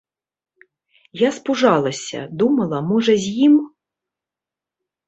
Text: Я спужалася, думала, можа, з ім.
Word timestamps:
Я 1.21 1.29
спужалася, 1.37 2.19
думала, 2.41 2.77
можа, 2.89 3.13
з 3.27 3.39
ім. 3.51 3.63